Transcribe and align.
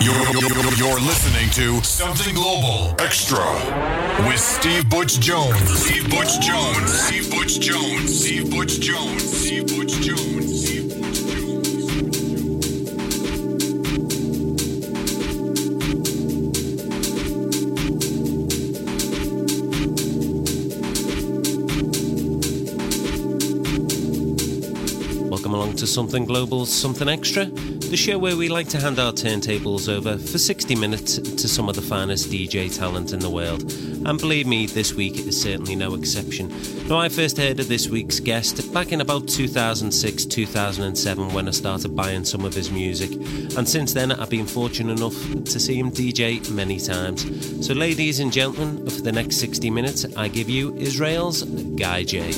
You're, 0.00 0.14
you're, 0.14 0.72
you're 0.74 1.00
listening 1.00 1.50
to 1.50 1.82
Something 1.82 2.34
Global 2.34 2.94
Extra 3.00 3.44
with 4.28 4.38
Steve 4.38 4.88
Butch 4.88 5.18
Jones. 5.18 5.58
Steve 5.80 6.08
Butch 6.08 6.38
Jones. 6.40 6.92
Steve 6.92 7.28
Butch 7.30 7.58
Jones. 7.58 8.20
Steve 8.20 8.50
Butch 8.50 8.80
Jones. 8.80 9.24
Steve 9.24 9.66
Butch 9.66 10.00
Jones. 10.00 10.60
Steve 10.62 10.88
Butch 10.88 11.20
Jones. 11.20 11.58
Welcome 25.28 25.54
along 25.54 25.74
to 25.76 25.86
Something 25.86 26.24
Global, 26.24 26.66
Something 26.66 27.08
Extra, 27.08 27.46
the 27.90 27.96
show 27.96 28.18
where 28.18 28.36
we 28.36 28.50
like 28.50 28.68
to 28.68 28.78
hand 28.78 28.98
our 28.98 29.12
turntables 29.12 29.88
over 29.88 30.18
for 30.18 30.36
60 30.36 30.74
minutes 30.74 31.16
to 31.16 31.48
some 31.48 31.70
of 31.70 31.74
the 31.74 31.80
finest 31.80 32.30
DJ 32.30 32.74
talent 32.76 33.14
in 33.14 33.18
the 33.18 33.30
world. 33.30 33.62
And 34.06 34.18
believe 34.18 34.46
me, 34.46 34.66
this 34.66 34.92
week 34.92 35.16
is 35.16 35.40
certainly 35.40 35.74
no 35.74 35.94
exception. 35.94 36.52
Now, 36.86 36.98
I 36.98 37.08
first 37.08 37.38
heard 37.38 37.60
of 37.60 37.68
this 37.68 37.88
week's 37.88 38.20
guest 38.20 38.74
back 38.74 38.92
in 38.92 39.00
about 39.00 39.26
2006 39.26 40.26
2007 40.26 41.32
when 41.32 41.48
I 41.48 41.50
started 41.50 41.96
buying 41.96 42.24
some 42.24 42.44
of 42.44 42.52
his 42.52 42.70
music. 42.70 43.10
And 43.56 43.66
since 43.66 43.94
then, 43.94 44.12
I've 44.12 44.30
been 44.30 44.46
fortunate 44.46 44.98
enough 44.98 45.16
to 45.44 45.58
see 45.58 45.78
him 45.78 45.90
DJ 45.90 46.50
many 46.50 46.78
times. 46.78 47.66
So, 47.66 47.72
ladies 47.72 48.20
and 48.20 48.30
gentlemen, 48.30 48.84
for 48.88 49.00
the 49.00 49.12
next 49.12 49.36
60 49.36 49.70
minutes, 49.70 50.04
I 50.14 50.28
give 50.28 50.50
you 50.50 50.76
Israel's 50.76 51.42
Guy 51.44 52.04
J. 52.04 52.32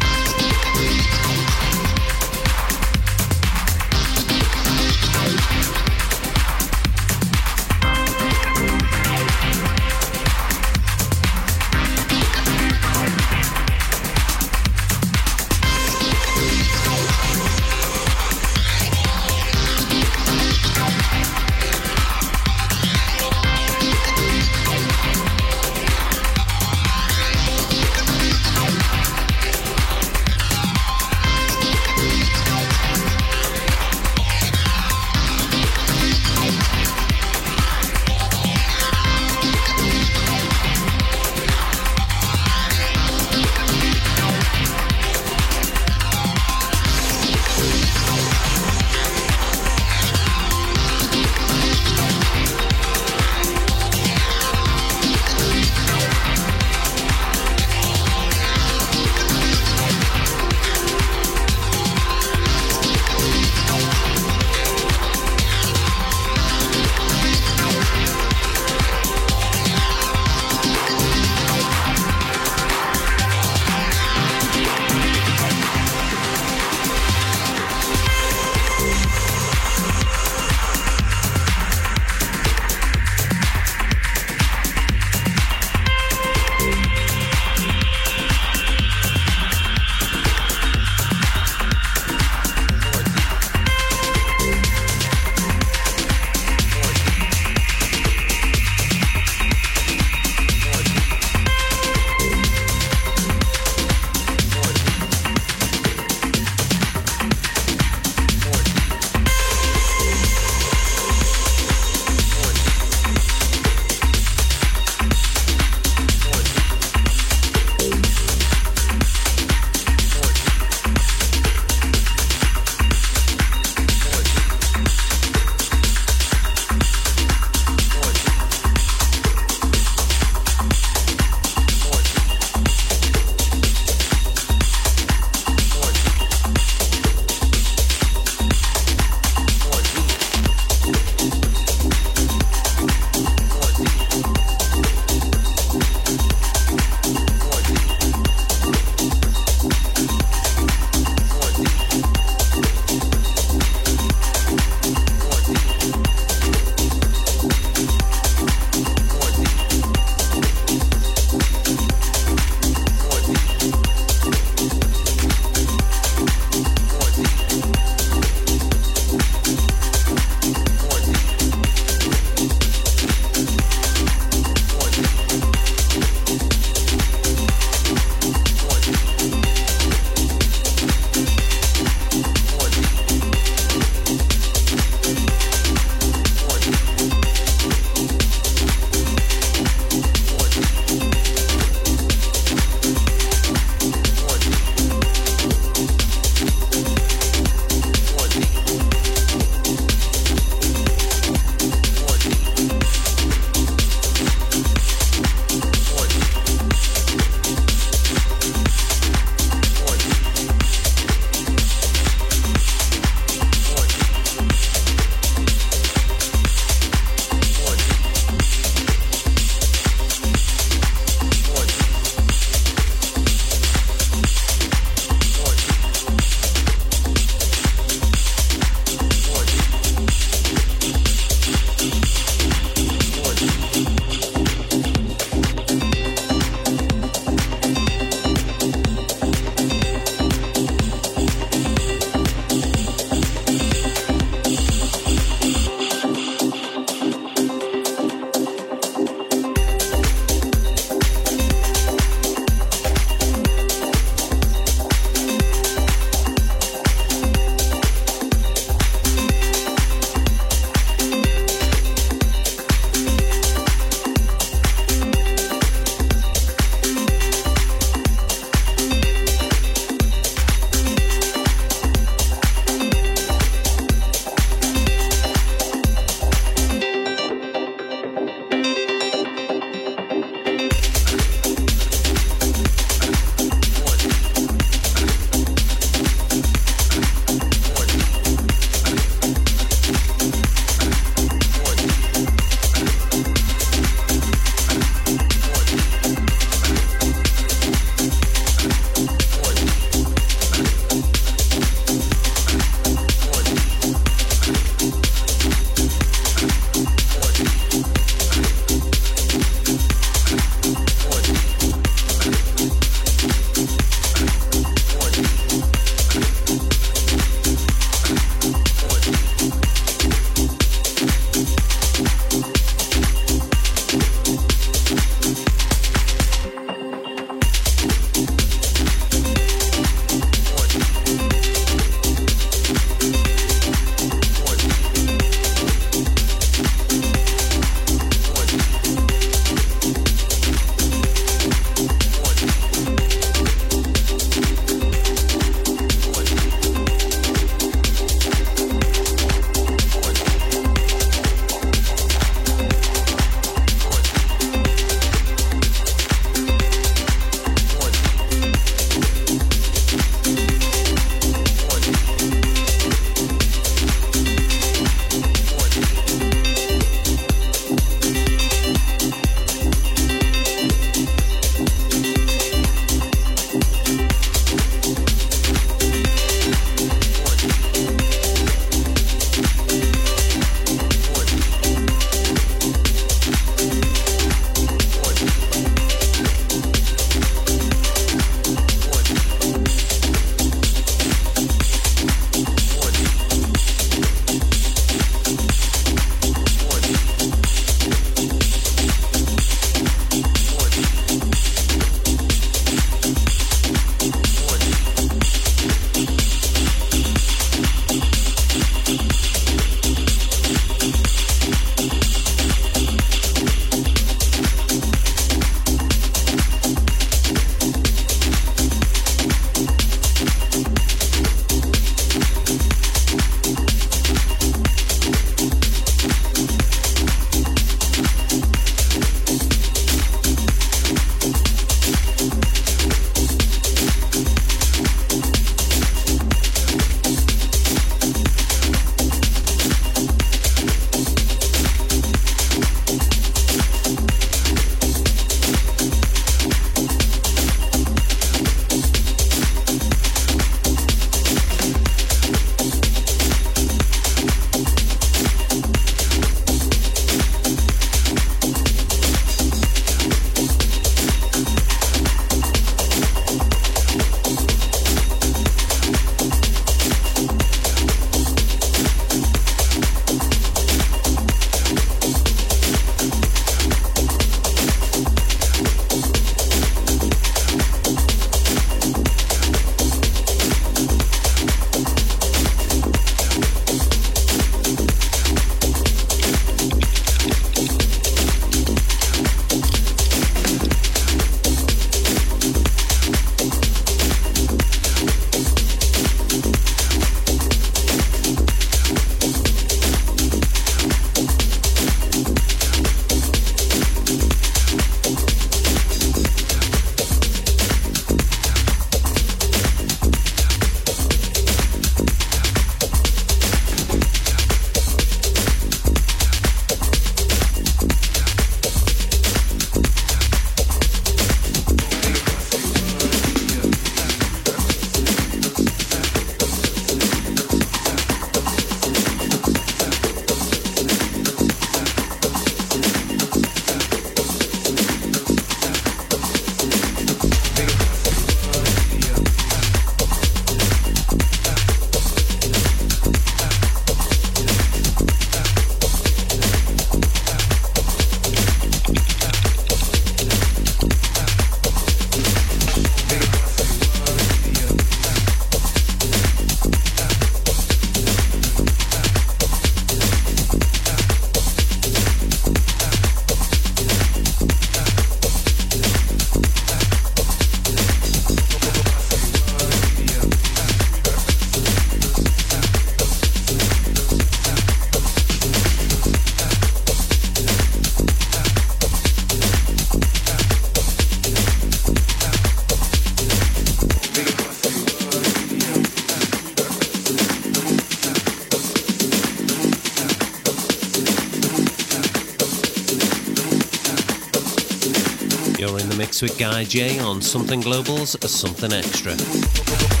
with 596.21 596.37
Guy 596.37 596.63
J 596.65 596.99
on 596.99 597.21
Something 597.21 597.61
Global's 597.61 598.17
Something 598.29 598.73
Extra. 598.73 600.00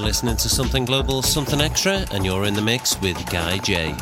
Listening 0.00 0.36
to 0.36 0.48
Something 0.48 0.84
Global, 0.84 1.22
Something 1.22 1.60
Extra, 1.60 2.04
and 2.12 2.24
you're 2.24 2.44
in 2.44 2.54
the 2.54 2.62
mix 2.62 3.00
with 3.00 3.16
Guy 3.30 3.58
J. 3.58 3.94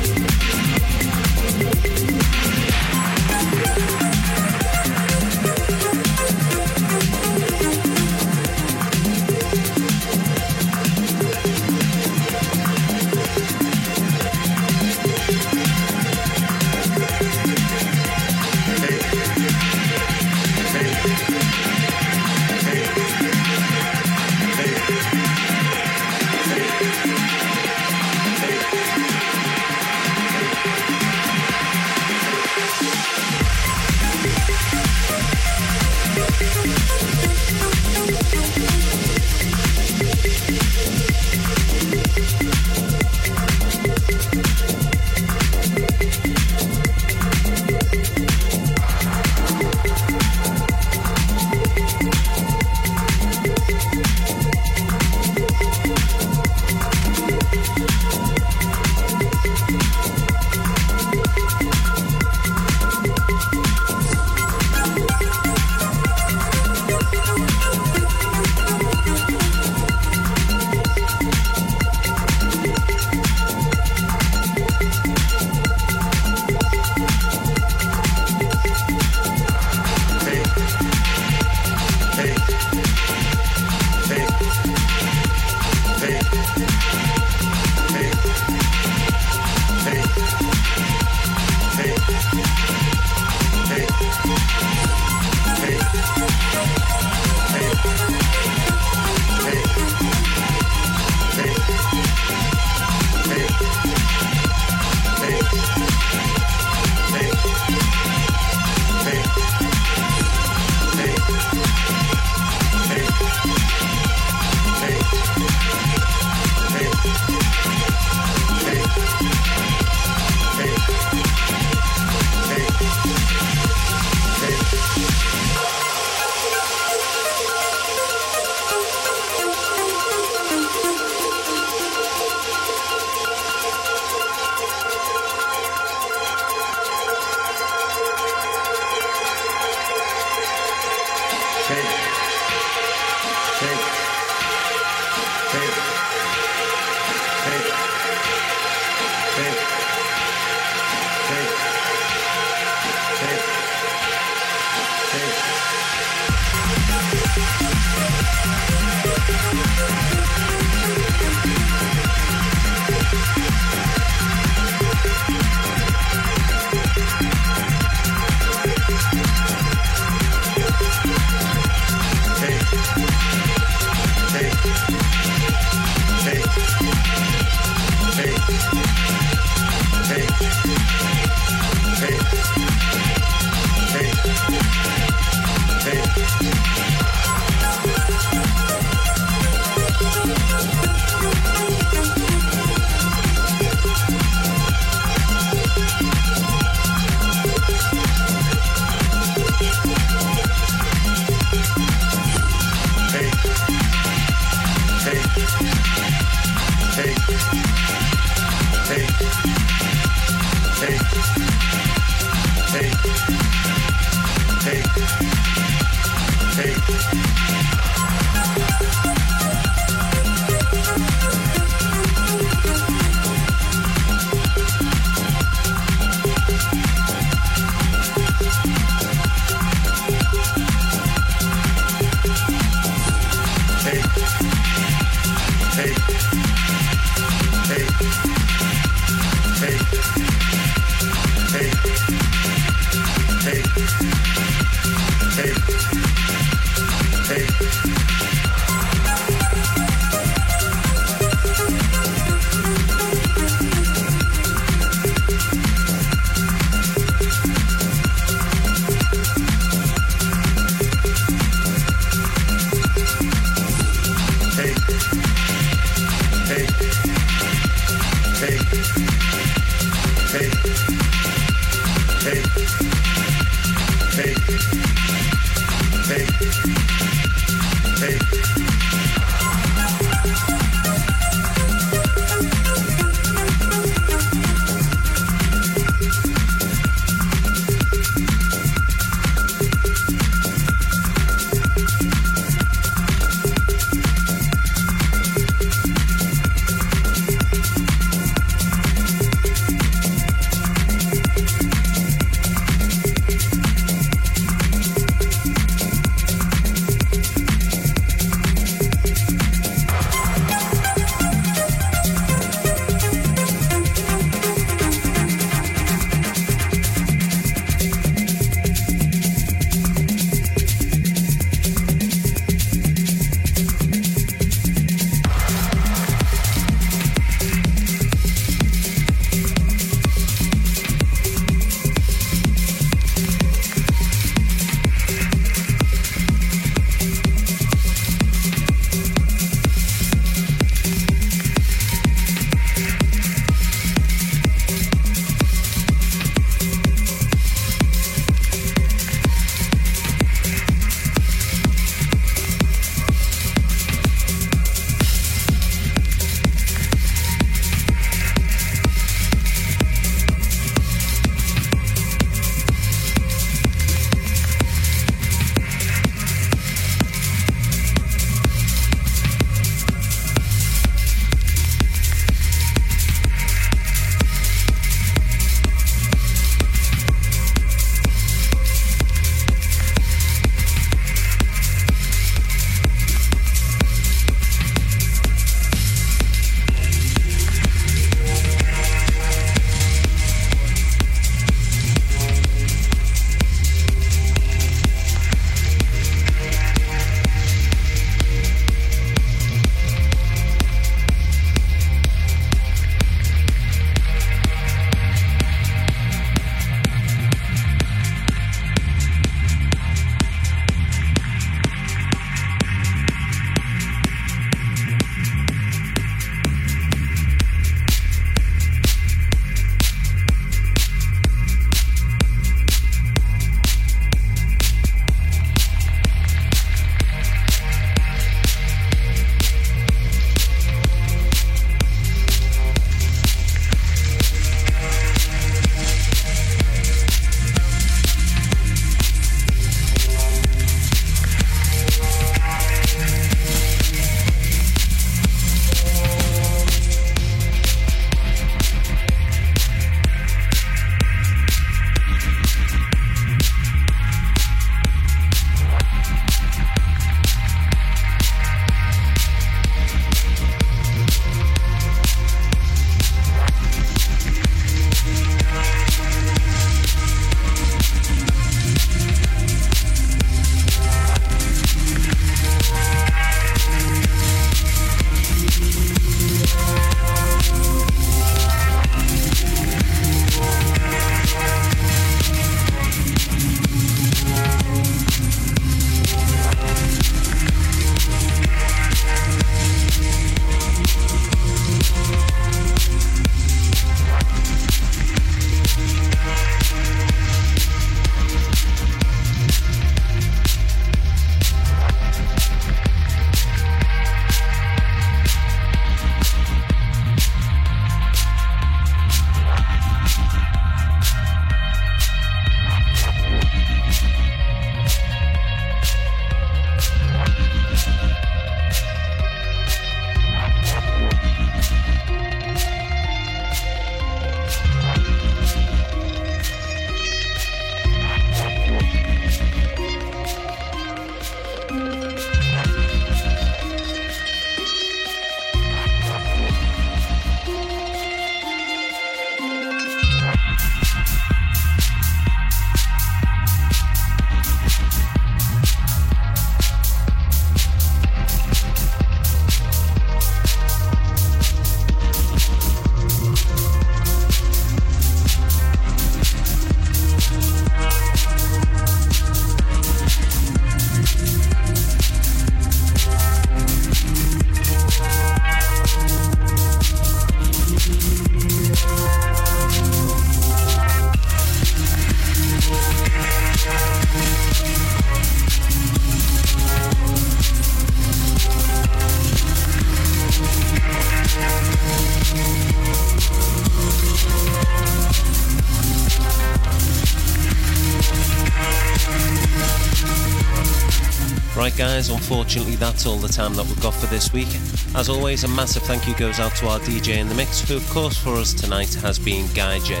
unfortunately, 592.22 592.76
that's 592.76 593.04
all 593.04 593.16
the 593.16 593.26
time 593.26 593.52
that 593.52 593.66
we've 593.66 593.82
got 593.82 593.92
for 593.92 594.06
this 594.06 594.32
week. 594.32 594.46
As 594.94 595.08
always, 595.08 595.42
a 595.42 595.48
massive 595.48 595.82
thank 595.82 596.06
you 596.06 596.14
goes 596.14 596.38
out 596.38 596.54
to 596.56 596.68
our 596.68 596.78
DJ 596.78 597.16
in 597.16 597.28
the 597.28 597.34
mix, 597.34 597.68
who, 597.68 597.76
of 597.76 597.90
course, 597.90 598.16
for 598.16 598.36
us 598.36 598.54
tonight 598.54 598.94
has 598.94 599.18
been 599.18 599.52
Guy 599.54 599.80
J. 599.80 600.00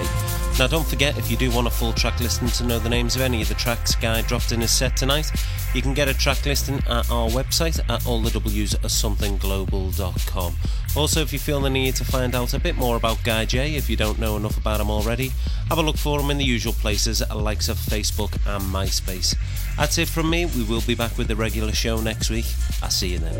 Now, 0.56 0.68
don't 0.68 0.86
forget, 0.86 1.18
if 1.18 1.32
you 1.32 1.36
do 1.36 1.50
want 1.50 1.66
a 1.66 1.70
full 1.70 1.92
track 1.92 2.20
listing 2.20 2.46
to 2.46 2.64
know 2.64 2.78
the 2.78 2.88
names 2.88 3.16
of 3.16 3.22
any 3.22 3.42
of 3.42 3.48
the 3.48 3.54
tracks 3.54 3.96
Guy 3.96 4.22
dropped 4.22 4.52
in 4.52 4.60
his 4.60 4.70
set 4.70 4.96
tonight, 4.96 5.32
you 5.74 5.82
can 5.82 5.94
get 5.94 6.08
a 6.08 6.14
track 6.14 6.46
listing 6.46 6.76
at 6.88 7.10
our 7.10 7.28
website 7.28 7.80
at 7.90 8.02
allthews.somethingglobal.com. 8.02 10.54
Also, 10.94 11.22
if 11.22 11.32
you 11.32 11.40
feel 11.40 11.60
the 11.60 11.70
need 11.70 11.96
to 11.96 12.04
find 12.04 12.36
out 12.36 12.54
a 12.54 12.60
bit 12.60 12.76
more 12.76 12.96
about 12.96 13.24
Guy 13.24 13.46
J, 13.46 13.74
if 13.74 13.90
you 13.90 13.96
don't 13.96 14.20
know 14.20 14.36
enough 14.36 14.56
about 14.58 14.80
him 14.80 14.90
already, 14.90 15.32
have 15.70 15.78
a 15.78 15.82
look 15.82 15.96
for 15.96 16.20
him 16.20 16.30
in 16.30 16.38
the 16.38 16.44
usual 16.44 16.74
places, 16.74 17.20
likes 17.34 17.68
of 17.68 17.78
Facebook 17.78 18.34
and 18.46 18.62
MySpace. 18.62 19.34
That's 19.76 19.98
it 19.98 20.08
from 20.08 20.30
me. 20.30 20.46
We 20.46 20.62
will 20.64 20.82
be 20.82 20.94
back 20.94 21.16
with 21.18 21.28
the 21.28 21.36
regular 21.36 21.72
show 21.72 22.00
next 22.00 22.30
week. 22.30 22.46
I'll 22.82 22.90
see 22.90 23.08
you 23.08 23.18
then. 23.18 23.34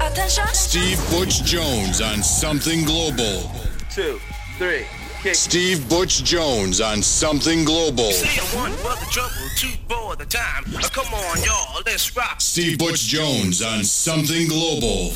Attention! 0.00 0.44
Steve 0.52 0.98
Butch 1.10 1.42
Jones 1.44 2.00
on 2.00 2.22
Something 2.22 2.84
Global. 2.84 3.50
Two, 3.90 4.20
three. 4.58 4.84
Steve 5.32 5.88
Butch 5.88 6.22
Jones 6.22 6.82
on 6.82 7.02
Something 7.02 7.64
Global. 7.64 8.12
one 8.54 8.72
for 8.72 8.94
the 9.00 9.06
trouble, 9.10 9.30
two 9.56 9.68
for 9.88 10.14
the 10.16 10.26
time. 10.26 10.64
come 10.92 11.14
on, 11.14 11.42
y'all, 11.42 11.80
let's 11.86 12.14
rock. 12.14 12.40
Steve 12.42 12.78
Butch 12.78 13.00
Jones 13.00 13.62
on 13.62 13.82
Something 13.84 14.48
Global. 14.48 15.12